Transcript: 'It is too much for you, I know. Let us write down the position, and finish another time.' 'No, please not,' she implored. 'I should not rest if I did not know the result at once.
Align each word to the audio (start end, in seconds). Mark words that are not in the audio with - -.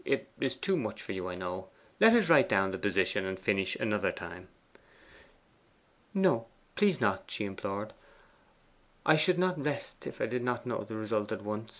'It 0.03 0.31
is 0.39 0.55
too 0.55 0.75
much 0.75 0.99
for 0.99 1.11
you, 1.11 1.27
I 1.29 1.35
know. 1.35 1.69
Let 1.99 2.13
us 2.15 2.27
write 2.27 2.49
down 2.49 2.71
the 2.71 2.79
position, 2.79 3.23
and 3.23 3.37
finish 3.39 3.75
another 3.75 4.11
time.' 4.11 4.47
'No, 6.11 6.47
please 6.73 6.99
not,' 6.99 7.29
she 7.29 7.45
implored. 7.45 7.93
'I 9.05 9.15
should 9.17 9.37
not 9.37 9.63
rest 9.63 10.07
if 10.07 10.19
I 10.19 10.25
did 10.25 10.41
not 10.43 10.65
know 10.65 10.83
the 10.83 10.95
result 10.95 11.31
at 11.31 11.43
once. 11.43 11.69